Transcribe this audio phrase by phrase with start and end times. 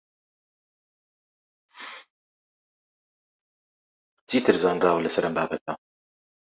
[4.29, 5.73] چیتر زانراوە لەسەر ئەم بابەتە؟